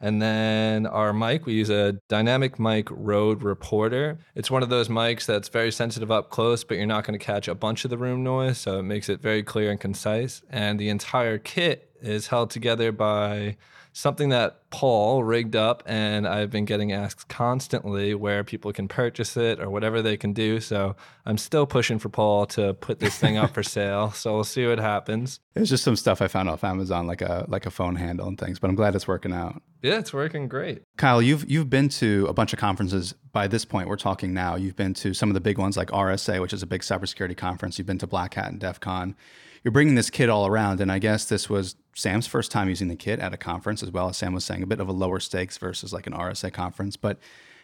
And 0.00 0.20
then 0.20 0.86
our 0.86 1.12
mic, 1.12 1.44
we 1.44 1.52
use 1.52 1.68
a 1.68 1.92
dynamic 2.08 2.58
mic 2.58 2.88
Rode 2.90 3.42
Reporter. 3.42 4.18
It's 4.34 4.50
one 4.50 4.62
of 4.62 4.70
those 4.70 4.88
mics 4.88 5.26
that's 5.26 5.48
very 5.48 5.70
sensitive 5.70 6.10
up 6.10 6.30
close, 6.30 6.64
but 6.64 6.78
you're 6.78 6.86
not 6.86 7.04
going 7.04 7.18
to 7.18 7.24
catch 7.24 7.48
a 7.48 7.54
bunch 7.54 7.84
of 7.84 7.90
the 7.90 7.98
room 7.98 8.24
noise. 8.24 8.56
So 8.56 8.78
it 8.78 8.84
makes 8.84 9.10
it 9.10 9.20
very 9.20 9.42
clear 9.42 9.70
and 9.70 9.78
concise. 9.78 10.42
And 10.48 10.80
the 10.80 10.88
entire 10.88 11.36
kit 11.36 11.90
is 12.00 12.28
held 12.28 12.50
together 12.50 12.92
by 12.92 13.58
something 13.92 14.28
that 14.30 14.70
Paul 14.70 15.24
rigged 15.24 15.56
up, 15.56 15.82
and 15.86 16.26
I've 16.26 16.50
been 16.50 16.64
getting 16.64 16.92
asked 16.92 17.28
constantly 17.28 18.14
where 18.14 18.44
people 18.44 18.72
can 18.72 18.88
purchase 18.88 19.36
it 19.36 19.60
or 19.60 19.68
whatever 19.68 20.00
they 20.00 20.16
can 20.16 20.32
do. 20.32 20.60
So 20.60 20.96
I'm 21.26 21.38
still 21.38 21.66
pushing 21.66 21.98
for 21.98 22.08
Paul 22.08 22.46
to 22.46 22.74
put 22.74 23.00
this 23.00 23.18
thing 23.18 23.36
up 23.36 23.52
for 23.52 23.62
sale. 23.64 24.12
So 24.12 24.34
we'll 24.34 24.44
see 24.44 24.66
what 24.66 24.78
happens. 24.78 25.40
It 25.54 25.60
was 25.60 25.68
just 25.70 25.84
some 25.84 25.96
stuff 25.96 26.22
I 26.22 26.28
found 26.28 26.48
off 26.48 26.62
Amazon, 26.62 27.06
like 27.06 27.22
a 27.22 27.44
like 27.48 27.66
a 27.66 27.70
phone 27.70 27.96
handle 27.96 28.28
and 28.28 28.38
things. 28.38 28.58
But 28.58 28.70
I'm 28.70 28.76
glad 28.76 28.94
it's 28.94 29.08
working 29.08 29.32
out. 29.32 29.60
Yeah, 29.82 29.98
it's 29.98 30.12
working 30.12 30.48
great. 30.48 30.82
Kyle, 30.96 31.20
you've 31.22 31.50
you've 31.50 31.70
been 31.70 31.88
to 31.90 32.26
a 32.28 32.32
bunch 32.32 32.52
of 32.52 32.58
conferences. 32.58 33.14
By 33.32 33.46
this 33.48 33.64
point, 33.64 33.88
we're 33.88 33.96
talking 33.96 34.32
now. 34.34 34.56
You've 34.56 34.76
been 34.76 34.94
to 34.94 35.14
some 35.14 35.30
of 35.30 35.34
the 35.34 35.40
big 35.40 35.58
ones 35.58 35.76
like 35.76 35.88
RSA, 35.88 36.40
which 36.40 36.52
is 36.52 36.62
a 36.62 36.66
big 36.66 36.82
cybersecurity 36.82 37.36
conference. 37.36 37.78
You've 37.78 37.86
been 37.86 37.98
to 37.98 38.06
Black 38.06 38.34
Hat 38.34 38.48
and 38.48 38.60
DEF 38.60 38.80
CON 38.80 39.16
you're 39.62 39.72
bringing 39.72 39.94
this 39.94 40.10
kit 40.10 40.28
all 40.28 40.46
around. 40.46 40.80
And 40.80 40.90
I 40.90 40.98
guess 40.98 41.24
this 41.24 41.48
was 41.48 41.76
Sam's 41.94 42.26
first 42.26 42.50
time 42.50 42.68
using 42.68 42.88
the 42.88 42.96
kit 42.96 43.20
at 43.20 43.34
a 43.34 43.36
conference 43.36 43.82
as 43.82 43.90
well. 43.90 44.08
As 44.08 44.16
Sam 44.16 44.32
was 44.32 44.44
saying, 44.44 44.62
a 44.62 44.66
bit 44.66 44.80
of 44.80 44.88
a 44.88 44.92
lower 44.92 45.20
stakes 45.20 45.58
versus 45.58 45.92
like 45.92 46.06
an 46.06 46.12
RSA 46.12 46.52
conference. 46.52 46.96
But 46.96 47.18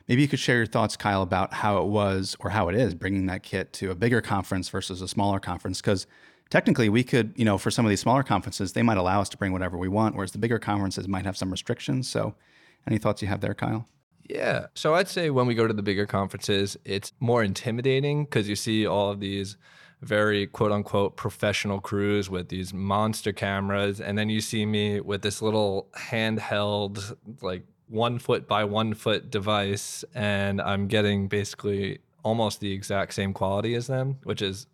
maybe 0.08 0.22
you 0.22 0.28
could 0.28 0.38
share 0.38 0.56
your 0.56 0.66
thoughts, 0.66 0.96
Kyle, 0.96 1.22
about 1.22 1.54
how 1.54 1.78
it 1.78 1.86
was 1.86 2.36
or 2.40 2.50
how 2.50 2.68
it 2.68 2.74
is 2.74 2.94
bringing 2.94 3.26
that 3.26 3.42
kit 3.42 3.72
to 3.74 3.90
a 3.90 3.94
bigger 3.94 4.20
conference 4.20 4.68
versus 4.68 5.00
a 5.00 5.08
smaller 5.08 5.40
conference. 5.40 5.80
Because 5.80 6.06
technically, 6.50 6.88
we 6.88 7.02
could, 7.02 7.32
you 7.36 7.44
know, 7.44 7.58
for 7.58 7.70
some 7.70 7.86
of 7.86 7.90
these 7.90 8.00
smaller 8.00 8.22
conferences, 8.22 8.74
they 8.74 8.82
might 8.82 8.98
allow 8.98 9.20
us 9.20 9.28
to 9.30 9.36
bring 9.36 9.52
whatever 9.52 9.78
we 9.78 9.88
want, 9.88 10.14
whereas 10.16 10.32
the 10.32 10.38
bigger 10.38 10.58
conferences 10.58 11.08
might 11.08 11.24
have 11.24 11.36
some 11.36 11.50
restrictions. 11.50 12.08
So, 12.08 12.34
any 12.86 12.98
thoughts 12.98 13.22
you 13.22 13.28
have 13.28 13.40
there, 13.40 13.54
Kyle? 13.54 13.88
Yeah. 14.28 14.66
So 14.74 14.94
I'd 14.94 15.08
say 15.08 15.30
when 15.30 15.46
we 15.46 15.54
go 15.54 15.66
to 15.66 15.74
the 15.74 15.82
bigger 15.82 16.06
conferences, 16.06 16.76
it's 16.84 17.12
more 17.20 17.42
intimidating 17.42 18.24
because 18.24 18.48
you 18.48 18.56
see 18.56 18.86
all 18.86 19.10
of 19.10 19.20
these 19.20 19.56
very 20.02 20.46
quote 20.46 20.72
unquote 20.72 21.16
professional 21.16 21.80
crews 21.80 22.28
with 22.28 22.48
these 22.48 22.72
monster 22.74 23.32
cameras. 23.32 24.00
And 24.00 24.16
then 24.16 24.28
you 24.28 24.40
see 24.40 24.66
me 24.66 25.00
with 25.00 25.22
this 25.22 25.42
little 25.42 25.88
handheld, 25.96 27.16
like 27.40 27.62
one 27.88 28.18
foot 28.18 28.46
by 28.46 28.64
one 28.64 28.94
foot 28.94 29.30
device. 29.30 30.04
And 30.14 30.60
I'm 30.60 30.86
getting 30.86 31.28
basically 31.28 32.00
almost 32.22 32.60
the 32.60 32.72
exact 32.72 33.14
same 33.14 33.32
quality 33.32 33.74
as 33.74 33.86
them, 33.86 34.18
which 34.24 34.42
is 34.42 34.66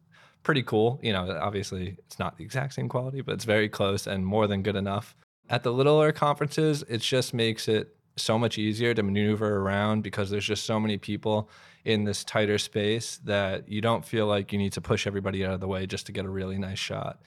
pretty 0.43 0.62
cool. 0.62 0.99
You 1.02 1.12
know, 1.12 1.38
obviously 1.41 1.97
it's 2.07 2.19
not 2.19 2.37
the 2.37 2.45
exact 2.45 2.75
same 2.75 2.88
quality, 2.88 3.21
but 3.21 3.35
it's 3.35 3.45
very 3.45 3.69
close 3.69 4.07
and 4.07 4.26
more 4.26 4.47
than 4.47 4.62
good 4.62 4.76
enough. 4.76 5.14
At 5.50 5.62
the 5.62 5.73
littler 5.73 6.12
conferences, 6.12 6.83
it 6.88 7.02
just 7.02 7.35
makes 7.35 7.69
it 7.69 7.95
so 8.16 8.38
much 8.38 8.59
easier 8.59 8.95
to 8.95 9.02
maneuver 9.02 9.59
around 9.59 10.02
because 10.02 10.31
there's 10.31 10.45
just 10.45 10.64
so 10.64 10.78
many 10.78 10.99
people 10.99 11.49
in 11.85 12.04
this 12.04 12.25
tighter 12.25 12.59
space 12.59 13.19
that 13.25 13.69
you 13.69 13.81
don't 13.81 14.04
feel 14.04 14.26
like 14.26 14.52
you 14.52 14.59
need 14.59 14.73
to 14.73 14.81
push 14.81 15.07
everybody 15.07 15.45
out 15.45 15.52
of 15.52 15.61
the 15.61 15.69
way 15.69 15.87
just 15.87 16.07
to 16.07 16.12
get 16.12 16.25
a 16.25 16.28
really 16.28 16.59
nice 16.59 16.78
shot. 16.78 17.21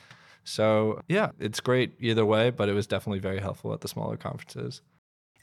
So, 0.43 1.01
yeah, 1.09 1.31
it's 1.39 1.59
great 1.59 1.93
either 1.99 2.25
way, 2.25 2.51
but 2.51 2.69
it 2.69 2.73
was 2.73 2.87
definitely 2.87 3.19
very 3.19 3.39
helpful 3.39 3.73
at 3.73 3.81
the 3.81 3.87
smaller 3.87 4.15
conferences. 4.15 4.81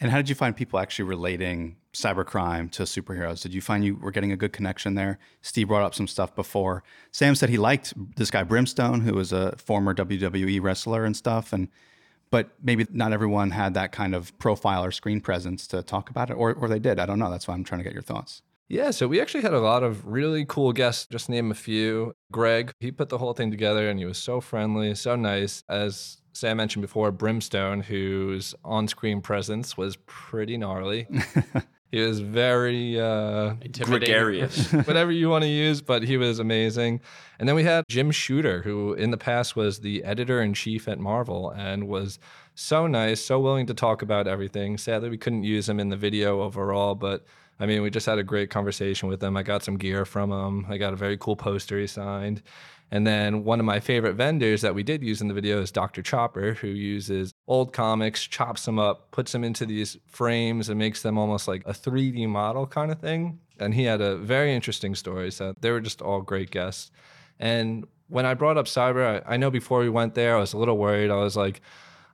And 0.00 0.10
how 0.10 0.16
did 0.16 0.28
you 0.28 0.34
find 0.34 0.56
people 0.56 0.78
actually 0.78 1.04
relating 1.04 1.76
cybercrime 1.92 2.70
to 2.72 2.84
superheroes? 2.84 3.42
Did 3.42 3.54
you 3.54 3.60
find 3.60 3.84
you 3.84 3.96
were 3.96 4.10
getting 4.10 4.32
a 4.32 4.36
good 4.36 4.52
connection 4.52 4.94
there? 4.94 5.18
Steve 5.42 5.68
brought 5.68 5.82
up 5.82 5.94
some 5.94 6.08
stuff 6.08 6.34
before. 6.34 6.82
Sam 7.12 7.34
said 7.34 7.50
he 7.50 7.58
liked 7.58 7.94
this 8.16 8.30
guy 8.30 8.42
Brimstone, 8.42 9.02
who 9.02 9.14
was 9.14 9.32
a 9.32 9.56
former 9.56 9.94
WWE 9.94 10.60
wrestler 10.62 11.04
and 11.04 11.16
stuff, 11.16 11.52
and 11.52 11.68
but 12.32 12.50
maybe 12.62 12.86
not 12.90 13.12
everyone 13.12 13.50
had 13.50 13.74
that 13.74 13.92
kind 13.92 14.14
of 14.14 14.36
profile 14.38 14.82
or 14.82 14.90
screen 14.90 15.20
presence 15.20 15.66
to 15.68 15.82
talk 15.82 16.10
about 16.10 16.30
it, 16.30 16.32
or 16.32 16.54
or 16.54 16.66
they 16.66 16.80
did. 16.80 16.98
I 16.98 17.06
don't 17.06 17.20
know. 17.20 17.30
That's 17.30 17.46
why 17.46 17.54
I'm 17.54 17.62
trying 17.62 17.80
to 17.80 17.84
get 17.84 17.92
your 17.92 18.02
thoughts. 18.02 18.42
Yeah, 18.68 18.90
so 18.90 19.06
we 19.06 19.20
actually 19.20 19.42
had 19.42 19.52
a 19.52 19.60
lot 19.60 19.82
of 19.82 20.06
really 20.06 20.46
cool 20.46 20.72
guests. 20.72 21.06
Just 21.06 21.28
name 21.28 21.50
a 21.50 21.54
few. 21.54 22.14
Greg, 22.32 22.72
he 22.80 22.90
put 22.90 23.10
the 23.10 23.18
whole 23.18 23.34
thing 23.34 23.50
together 23.50 23.90
and 23.90 23.98
he 23.98 24.06
was 24.06 24.16
so 24.16 24.40
friendly, 24.40 24.94
so 24.94 25.14
nice. 25.14 25.62
As 25.68 26.22
Sam 26.32 26.56
mentioned 26.56 26.80
before, 26.80 27.12
Brimstone, 27.12 27.80
whose 27.80 28.54
on 28.64 28.88
screen 28.88 29.20
presence 29.20 29.76
was 29.76 29.96
pretty 30.06 30.56
gnarly. 30.56 31.06
he 31.92 32.00
was 32.00 32.20
very 32.20 32.98
uh, 32.98 33.54
Gregarious. 33.82 34.72
whatever 34.72 35.12
you 35.12 35.28
want 35.28 35.42
to 35.42 35.48
use, 35.48 35.82
but 35.82 36.02
he 36.02 36.16
was 36.16 36.38
amazing. 36.38 37.02
And 37.38 37.46
then 37.46 37.54
we 37.54 37.64
had 37.64 37.84
Jim 37.86 38.10
Shooter, 38.10 38.62
who 38.62 38.94
in 38.94 39.10
the 39.10 39.18
past 39.18 39.56
was 39.56 39.80
the 39.80 40.02
editor 40.02 40.40
in 40.40 40.54
chief 40.54 40.88
at 40.88 40.98
Marvel 40.98 41.50
and 41.50 41.86
was 41.86 42.18
so 42.54 42.86
nice, 42.86 43.22
so 43.22 43.38
willing 43.38 43.66
to 43.66 43.74
talk 43.74 44.00
about 44.00 44.26
everything. 44.26 44.78
Sadly, 44.78 45.10
we 45.10 45.18
couldn't 45.18 45.44
use 45.44 45.68
him 45.68 45.78
in 45.78 45.90
the 45.90 45.96
video 45.96 46.40
overall, 46.40 46.94
but 46.94 47.26
I 47.60 47.66
mean, 47.66 47.82
we 47.82 47.90
just 47.90 48.06
had 48.06 48.18
a 48.18 48.24
great 48.24 48.48
conversation 48.48 49.10
with 49.10 49.22
him. 49.22 49.36
I 49.36 49.42
got 49.42 49.62
some 49.62 49.76
gear 49.76 50.06
from 50.06 50.32
him. 50.32 50.66
I 50.70 50.78
got 50.78 50.94
a 50.94 50.96
very 50.96 51.18
cool 51.18 51.36
poster 51.36 51.78
he 51.78 51.86
signed. 51.86 52.42
And 52.92 53.06
then 53.06 53.42
one 53.44 53.58
of 53.58 53.64
my 53.64 53.80
favorite 53.80 54.16
vendors 54.16 54.60
that 54.60 54.74
we 54.74 54.82
did 54.82 55.02
use 55.02 55.22
in 55.22 55.28
the 55.28 55.32
video 55.32 55.62
is 55.62 55.72
Dr. 55.72 56.02
Chopper, 56.02 56.52
who 56.52 56.68
uses 56.68 57.32
old 57.48 57.72
comics, 57.72 58.26
chops 58.26 58.66
them 58.66 58.78
up, 58.78 59.10
puts 59.12 59.32
them 59.32 59.44
into 59.44 59.64
these 59.64 59.96
frames, 60.06 60.68
and 60.68 60.78
makes 60.78 61.00
them 61.00 61.16
almost 61.16 61.48
like 61.48 61.62
a 61.64 61.72
3D 61.72 62.28
model 62.28 62.66
kind 62.66 62.92
of 62.92 63.00
thing. 63.00 63.40
And 63.58 63.72
he 63.72 63.84
had 63.84 64.02
a 64.02 64.16
very 64.16 64.54
interesting 64.54 64.94
story. 64.94 65.30
So 65.32 65.54
they 65.58 65.70
were 65.70 65.80
just 65.80 66.02
all 66.02 66.20
great 66.20 66.50
guests. 66.50 66.90
And 67.40 67.86
when 68.08 68.26
I 68.26 68.34
brought 68.34 68.58
up 68.58 68.66
cyber, 68.66 69.22
I, 69.26 69.34
I 69.34 69.36
know 69.38 69.50
before 69.50 69.78
we 69.78 69.88
went 69.88 70.14
there, 70.14 70.36
I 70.36 70.40
was 70.40 70.52
a 70.52 70.58
little 70.58 70.76
worried. 70.76 71.10
I 71.10 71.16
was 71.16 71.34
like, 71.34 71.62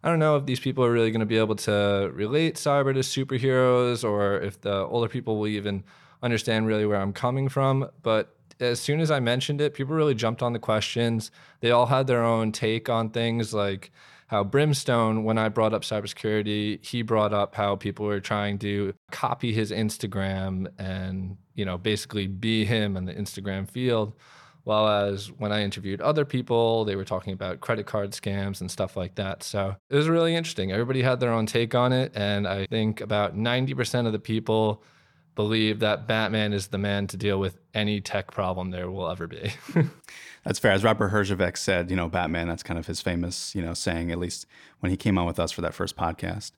I 0.05 0.09
don't 0.09 0.21
know 0.21 0.37
if 0.37 0.47
these 0.47 0.61
people 0.61 0.85
are 0.85 0.93
really 0.93 1.11
going 1.11 1.19
to 1.21 1.27
be 1.27 1.39
able 1.39 1.57
to 1.57 2.09
relate 2.15 2.55
cyber 2.55 2.95
to 2.95 3.01
superheroes 3.01 4.09
or 4.09 4.39
if 4.39 4.61
the 4.61 4.77
older 4.85 5.09
people 5.09 5.41
will 5.41 5.49
even 5.49 5.83
understand 6.23 6.69
really 6.69 6.87
where 6.87 7.01
I'm 7.01 7.13
coming 7.13 7.49
from. 7.49 7.91
But 8.05 8.38
as 8.61 8.81
soon 8.81 9.01
as 9.01 9.11
I 9.11 9.21
mentioned 9.21 9.61
it, 9.61 9.75
people 9.75 9.95
really 9.95 10.15
jumped 10.15 10.43
on 10.43 10.53
the 10.53 10.59
questions. 10.59 11.31
They 11.61 11.71
all 11.71 11.87
had 11.87 12.07
their 12.07 12.25
own 12.25 12.53
take 12.53 12.89
on 12.89 13.11
things 13.11 13.55
like 13.55 13.91
how 14.29 14.45
Brimstone, 14.45 15.25
when 15.25 15.39
I 15.39 15.49
brought 15.49 15.73
up 15.73 15.83
cybersecurity, 15.83 16.85
he 16.85 17.03
brought 17.03 17.33
up 17.33 17.55
how 17.55 17.77
people 17.77 18.05
were 18.05 18.21
trying 18.21 18.59
to 18.59 18.93
copy 19.11 19.53
his 19.55 19.71
Instagram 19.71 20.67
and, 20.79 21.39
you 21.55 21.65
know, 21.65 21.79
basically 21.79 22.27
be 22.27 22.67
him 22.67 22.97
in 22.97 23.07
the 23.07 23.15
Instagram 23.15 23.69
field. 23.69 24.13
While 24.65 24.87
as 24.87 25.29
when 25.33 25.51
I 25.51 25.63
interviewed 25.63 26.03
other 26.03 26.27
people, 26.27 26.85
they 26.85 26.95
were 26.95 27.07
talking 27.07 27.33
about 27.33 27.61
credit 27.61 27.87
card 27.87 28.11
scams 28.11 28.61
and 28.61 28.71
stuff 28.71 28.99
like 28.99 29.15
that. 29.15 29.43
So 29.43 29.77
it 29.89 29.97
was 29.97 30.11
really 30.11 30.37
interesting. 30.37 30.73
Everybody 30.73 31.01
had 31.01 31.21
their 31.21 31.33
own 31.33 31.47
take 31.47 31.75
on 31.75 31.95
it. 31.95 32.13
And 32.15 32.47
I 32.47 32.67
think 32.67 33.01
about 33.01 33.35
90% 33.35 34.07
of 34.07 34.13
the 34.13 34.19
people 34.19 34.83
believe 35.39 35.79
that 35.79 36.09
Batman 36.09 36.53
is 36.53 36.67
the 36.67 36.79
man 36.79 37.07
to 37.07 37.17
deal 37.17 37.39
with 37.39 37.59
any 37.73 38.01
tech 38.01 38.33
problem 38.33 38.73
there 38.73 38.91
will 38.91 39.09
ever 39.09 39.29
be. 39.29 39.53
That's 40.45 40.59
fair. 40.59 40.73
As 40.73 40.83
Robert 40.83 41.13
Herjavec 41.13 41.57
said, 41.57 41.91
you 41.91 41.97
know, 41.97 42.09
Batman, 42.09 42.49
that's 42.49 42.65
kind 42.65 42.77
of 42.77 42.89
his 42.89 43.01
famous, 43.01 43.55
you 43.55 43.63
know, 43.63 43.73
saying, 43.73 44.11
at 44.11 44.19
least 44.19 44.47
when 44.81 44.91
he 44.91 44.97
came 44.97 45.17
on 45.17 45.27
with 45.27 45.39
us 45.39 45.53
for 45.53 45.61
that 45.61 45.75
first 45.75 45.97
podcast. 45.97 46.51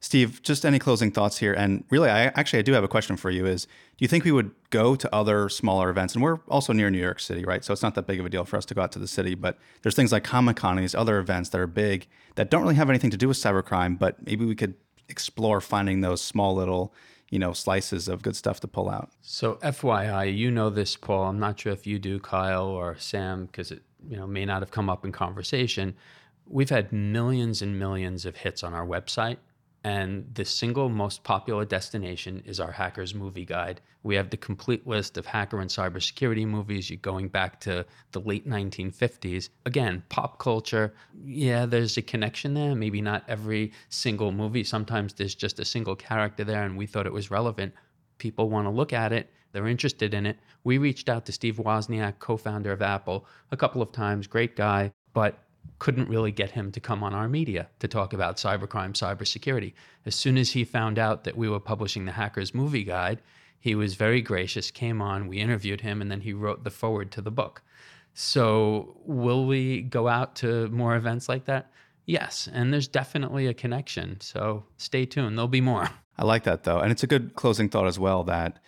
Steve, 0.00 0.42
just 0.42 0.66
any 0.66 0.78
closing 0.78 1.10
thoughts 1.10 1.38
here? 1.38 1.54
And 1.54 1.84
really, 1.88 2.10
I 2.10 2.24
actually 2.24 2.58
I 2.58 2.62
do 2.62 2.74
have 2.74 2.84
a 2.84 2.88
question 2.88 3.16
for 3.16 3.30
you. 3.30 3.46
Is 3.46 3.64
do 3.64 4.04
you 4.04 4.08
think 4.08 4.24
we 4.24 4.32
would 4.32 4.50
go 4.68 4.94
to 4.94 5.14
other 5.14 5.48
smaller 5.48 5.88
events? 5.88 6.14
And 6.14 6.22
we're 6.22 6.40
also 6.48 6.74
near 6.74 6.90
New 6.90 6.98
York 6.98 7.20
City, 7.20 7.46
right? 7.46 7.64
So 7.64 7.72
it's 7.72 7.82
not 7.82 7.94
that 7.94 8.06
big 8.06 8.20
of 8.20 8.26
a 8.26 8.28
deal 8.28 8.44
for 8.44 8.58
us 8.58 8.66
to 8.66 8.74
go 8.74 8.82
out 8.82 8.92
to 8.92 8.98
the 8.98 9.08
city. 9.08 9.34
But 9.34 9.56
there's 9.80 9.94
things 9.94 10.12
like 10.12 10.24
Comic 10.24 10.56
Con 10.56 10.76
and 10.76 10.84
these 10.84 10.94
other 10.94 11.18
events 11.18 11.48
that 11.50 11.60
are 11.60 11.66
big 11.66 12.06
that 12.34 12.50
don't 12.50 12.60
really 12.60 12.74
have 12.74 12.90
anything 12.90 13.10
to 13.10 13.16
do 13.16 13.28
with 13.28 13.38
cybercrime, 13.38 13.98
but 13.98 14.26
maybe 14.26 14.44
we 14.44 14.54
could 14.54 14.74
explore 15.08 15.62
finding 15.62 16.02
those 16.02 16.20
small 16.20 16.54
little 16.54 16.92
you 17.30 17.38
know 17.38 17.52
slices 17.52 18.08
of 18.08 18.22
good 18.22 18.36
stuff 18.36 18.60
to 18.60 18.68
pull 18.68 18.88
out. 18.88 19.10
So 19.22 19.54
FYI, 19.56 20.36
you 20.36 20.50
know 20.50 20.70
this, 20.70 20.96
Paul. 20.96 21.24
I'm 21.24 21.38
not 21.38 21.60
sure 21.60 21.72
if 21.72 21.86
you 21.86 21.98
do, 21.98 22.18
Kyle 22.18 22.66
or 22.66 22.96
Sam, 22.98 23.46
because 23.46 23.70
it 23.70 23.82
you 24.08 24.16
know 24.16 24.26
may 24.26 24.44
not 24.44 24.62
have 24.62 24.70
come 24.70 24.88
up 24.88 25.04
in 25.04 25.12
conversation. 25.12 25.94
We've 26.46 26.70
had 26.70 26.92
millions 26.92 27.60
and 27.60 27.78
millions 27.78 28.24
of 28.24 28.36
hits 28.36 28.64
on 28.64 28.72
our 28.72 28.86
website 28.86 29.36
and 29.88 30.26
the 30.34 30.44
single 30.44 30.90
most 30.90 31.24
popular 31.24 31.64
destination 31.64 32.42
is 32.44 32.60
our 32.60 32.72
Hackers 32.72 33.14
Movie 33.14 33.46
Guide. 33.46 33.80
We 34.02 34.16
have 34.16 34.28
the 34.28 34.36
complete 34.36 34.86
list 34.86 35.16
of 35.16 35.24
hacker 35.24 35.60
and 35.60 35.70
cybersecurity 35.70 36.46
movies 36.46 36.90
You're 36.90 36.98
going 36.98 37.28
back 37.28 37.58
to 37.60 37.86
the 38.12 38.20
late 38.20 38.46
1950s. 38.46 39.48
Again, 39.64 40.02
pop 40.10 40.38
culture, 40.38 40.92
yeah, 41.24 41.64
there's 41.64 41.96
a 41.96 42.02
connection 42.02 42.52
there. 42.52 42.74
Maybe 42.74 43.00
not 43.00 43.24
every 43.28 43.72
single 43.88 44.30
movie. 44.30 44.62
Sometimes 44.62 45.14
there's 45.14 45.34
just 45.34 45.58
a 45.58 45.64
single 45.64 45.96
character 45.96 46.44
there, 46.44 46.64
and 46.64 46.76
we 46.76 46.84
thought 46.84 47.06
it 47.06 47.12
was 47.14 47.30
relevant. 47.30 47.72
People 48.18 48.50
want 48.50 48.66
to 48.66 48.70
look 48.70 48.92
at 48.92 49.14
it, 49.14 49.32
they're 49.52 49.68
interested 49.68 50.12
in 50.12 50.26
it. 50.26 50.36
We 50.64 50.76
reached 50.76 51.08
out 51.08 51.24
to 51.26 51.32
Steve 51.32 51.56
Wozniak, 51.56 52.18
co 52.18 52.36
founder 52.36 52.72
of 52.72 52.82
Apple, 52.82 53.24
a 53.50 53.56
couple 53.56 53.80
of 53.80 53.92
times, 53.92 54.26
great 54.26 54.54
guy, 54.54 54.92
but 55.14 55.44
couldn't 55.78 56.08
really 56.08 56.32
get 56.32 56.50
him 56.50 56.72
to 56.72 56.80
come 56.80 57.04
on 57.04 57.14
our 57.14 57.28
media 57.28 57.68
to 57.78 57.88
talk 57.88 58.12
about 58.12 58.36
cybercrime, 58.36 58.92
cybersecurity. 58.92 59.72
As 60.06 60.14
soon 60.14 60.36
as 60.36 60.50
he 60.50 60.64
found 60.64 60.98
out 60.98 61.24
that 61.24 61.36
we 61.36 61.48
were 61.48 61.60
publishing 61.60 62.04
the 62.04 62.12
Hackers 62.12 62.54
Movie 62.54 62.84
Guide, 62.84 63.22
he 63.60 63.74
was 63.74 63.94
very 63.94 64.20
gracious, 64.20 64.70
came 64.70 65.00
on, 65.00 65.28
we 65.28 65.38
interviewed 65.38 65.80
him, 65.80 66.00
and 66.00 66.10
then 66.10 66.20
he 66.20 66.32
wrote 66.32 66.64
the 66.64 66.70
foreword 66.70 67.10
to 67.12 67.20
the 67.20 67.30
book. 67.30 67.62
So, 68.14 68.96
will 69.04 69.46
we 69.46 69.82
go 69.82 70.08
out 70.08 70.34
to 70.36 70.68
more 70.68 70.96
events 70.96 71.28
like 71.28 71.44
that? 71.44 71.70
Yes, 72.04 72.48
and 72.52 72.72
there's 72.72 72.88
definitely 72.88 73.46
a 73.46 73.54
connection. 73.54 74.20
So, 74.20 74.64
stay 74.76 75.06
tuned, 75.06 75.38
there'll 75.38 75.48
be 75.48 75.60
more. 75.60 75.88
I 76.18 76.24
like 76.24 76.44
that 76.44 76.64
though. 76.64 76.80
And 76.80 76.90
it's 76.90 77.04
a 77.04 77.06
good 77.06 77.34
closing 77.34 77.68
thought 77.68 77.86
as 77.86 77.98
well 77.98 78.24
that 78.24 78.58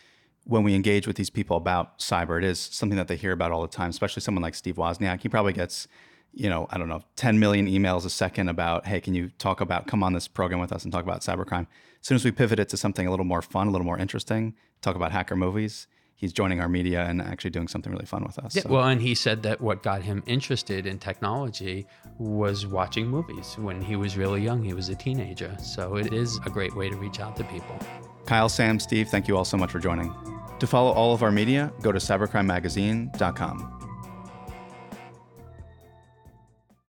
when 0.44 0.62
we 0.62 0.74
engage 0.74 1.06
with 1.06 1.16
these 1.16 1.30
people 1.30 1.56
about 1.56 1.98
cyber, 1.98 2.38
it 2.38 2.44
is 2.44 2.60
something 2.60 2.96
that 2.96 3.08
they 3.08 3.16
hear 3.16 3.32
about 3.32 3.50
all 3.50 3.62
the 3.62 3.68
time, 3.68 3.90
especially 3.90 4.22
someone 4.22 4.42
like 4.42 4.54
Steve 4.54 4.76
Wozniak. 4.76 5.22
He 5.22 5.28
probably 5.28 5.52
gets 5.52 5.88
you 6.32 6.48
know, 6.48 6.66
I 6.70 6.78
don't 6.78 6.88
know, 6.88 7.02
10 7.16 7.38
million 7.38 7.66
emails 7.66 8.04
a 8.04 8.10
second 8.10 8.48
about, 8.48 8.86
hey, 8.86 9.00
can 9.00 9.14
you 9.14 9.30
talk 9.38 9.60
about, 9.60 9.86
come 9.86 10.02
on 10.02 10.12
this 10.12 10.28
program 10.28 10.60
with 10.60 10.72
us 10.72 10.84
and 10.84 10.92
talk 10.92 11.02
about 11.02 11.20
cybercrime. 11.22 11.66
As 12.00 12.06
soon 12.06 12.16
as 12.16 12.24
we 12.24 12.30
pivot 12.30 12.58
it 12.58 12.68
to 12.70 12.76
something 12.76 13.06
a 13.06 13.10
little 13.10 13.26
more 13.26 13.42
fun, 13.42 13.66
a 13.66 13.70
little 13.70 13.84
more 13.84 13.98
interesting, 13.98 14.54
talk 14.80 14.96
about 14.96 15.12
hacker 15.12 15.36
movies, 15.36 15.86
he's 16.14 16.32
joining 16.32 16.60
our 16.60 16.68
media 16.68 17.04
and 17.04 17.20
actually 17.20 17.50
doing 17.50 17.66
something 17.66 17.92
really 17.92 18.06
fun 18.06 18.22
with 18.24 18.38
us. 18.38 18.54
Yeah, 18.54 18.62
so. 18.62 18.68
Well, 18.68 18.84
and 18.84 19.00
he 19.00 19.14
said 19.14 19.42
that 19.42 19.60
what 19.60 19.82
got 19.82 20.02
him 20.02 20.22
interested 20.26 20.86
in 20.86 20.98
technology 20.98 21.86
was 22.18 22.66
watching 22.66 23.06
movies. 23.06 23.56
When 23.58 23.80
he 23.80 23.96
was 23.96 24.16
really 24.16 24.42
young, 24.42 24.62
he 24.62 24.72
was 24.72 24.88
a 24.88 24.94
teenager. 24.94 25.56
So 25.62 25.96
it 25.96 26.12
is 26.12 26.38
a 26.46 26.50
great 26.50 26.74
way 26.76 26.88
to 26.90 26.96
reach 26.96 27.20
out 27.20 27.36
to 27.36 27.44
people. 27.44 27.78
Kyle, 28.26 28.48
Sam, 28.48 28.78
Steve, 28.78 29.08
thank 29.08 29.26
you 29.26 29.36
all 29.36 29.44
so 29.44 29.56
much 29.56 29.70
for 29.70 29.78
joining. 29.78 30.14
To 30.60 30.66
follow 30.66 30.92
all 30.92 31.14
of 31.14 31.22
our 31.22 31.32
media, 31.32 31.72
go 31.82 31.90
to 31.90 31.98
cybercrimemagazine.com. 31.98 33.89